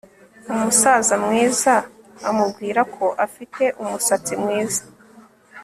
Umusaza 0.51 1.13
mwiza 1.25 1.73
amubwira 2.29 2.81
ko 2.95 3.05
afite 3.25 3.63
umusatsi 3.83 4.33
mwiza 4.41 4.83